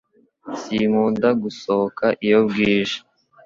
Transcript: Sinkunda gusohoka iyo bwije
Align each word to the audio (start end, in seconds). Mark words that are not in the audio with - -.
Sinkunda 0.61 1.27
gusohoka 1.43 2.05
iyo 2.25 2.39
bwije 2.47 2.97